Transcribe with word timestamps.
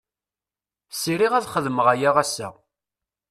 Sriɣ 1.01 1.31
ad 1.35 1.45
xedmeɣ 1.53 1.87
aya 1.93 2.09
ass-a. 2.23 2.47